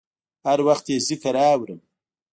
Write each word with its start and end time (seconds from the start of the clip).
هر 0.47 0.59
وخت 0.67 0.85
یې 0.91 0.97
ذکر 1.07 1.35
اورم 1.51 1.79